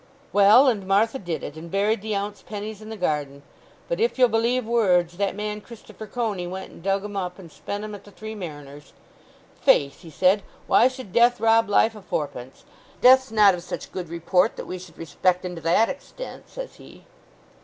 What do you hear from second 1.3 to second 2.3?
it, and buried the